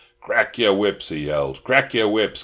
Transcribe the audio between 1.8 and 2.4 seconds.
your whips!